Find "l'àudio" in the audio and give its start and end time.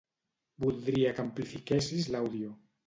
2.17-2.57